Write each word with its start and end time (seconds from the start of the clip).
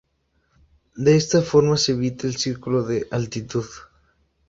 De 0.95 1.15
esta 1.15 1.43
forma 1.43 1.77
se 1.77 1.91
evita 1.91 2.25
el 2.25 2.35
círculo 2.35 2.81
de 2.81 3.07
altitud. 3.11 3.65